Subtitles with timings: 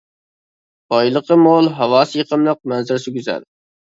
[0.93, 3.45] بايلىقى مول، ھاۋاسى يېقىملىق، مەنزىرىسى گۈزەل.